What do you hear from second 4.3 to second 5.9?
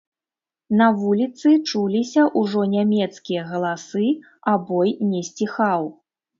а бой не сціхаў.